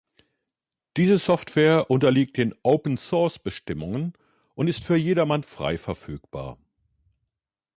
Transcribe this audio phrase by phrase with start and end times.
[0.97, 4.13] Diese Software unterliegt den Open-Source-Bestimmungen
[4.55, 6.57] und ist für jedermann frei verfügbar.